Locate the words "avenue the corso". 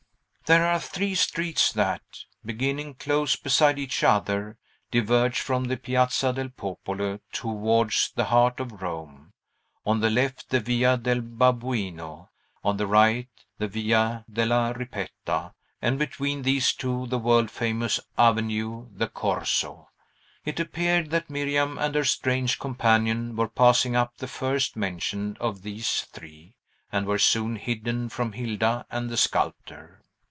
18.17-19.87